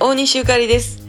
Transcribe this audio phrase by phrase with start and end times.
[0.00, 1.03] 大西ゆかりです。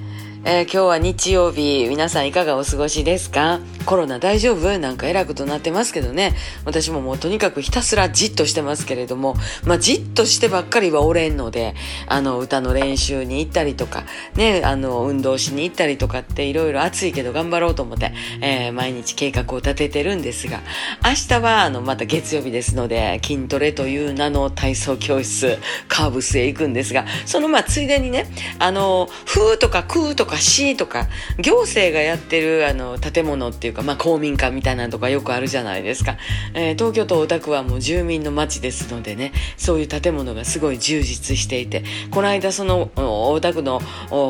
[0.48, 3.62] えー今日は日曜日、皆さんいかがお過ごしですか？
[3.88, 4.77] コロナ大丈夫？
[4.77, 6.34] なんか偉くとなってますけどね。
[6.66, 9.36] 私ももうとにかくひたすらじっとしてますけれども、
[9.66, 11.73] まあじっとしてばっかりはおれんので、
[12.05, 14.04] あの歌の練習に行ったりとか、
[14.36, 20.62] ね、あの運動しに行ったりとかっていろいろ暑いけど頑張ろうと思って、えー毎日計画を立ててるんですが、
[21.03, 28.27] 明日はあのまた月曜日ですので、筋トレという名の体操教室、カーブスへ行くんですが、そのまあついでにね、
[28.59, 31.07] あの、風とか空とか市とか、
[31.39, 36.17] 行政がやってるあの建物っていうか、まあ公民館みたいなのとかよくあるじゃないですか。
[36.53, 43.81] えー東京都大田区はもう住民の街ですのでね、そういう建物がすごい充実していて、この間その大田区の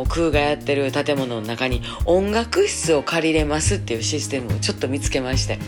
[0.08, 5.60] 空がやってる建物の中に音楽室を借りれますっていうシステムをちょっと見つけまして、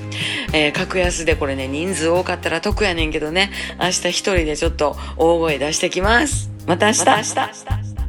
[0.54, 6.50] えー格安でこれね、人数多かったら得やねんけどね、明日一人でちょっと大声出してきます。
[6.66, 7.00] また明日。
[7.00, 8.07] また明日